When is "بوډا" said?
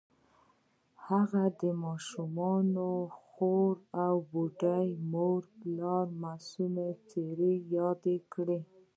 4.29-4.77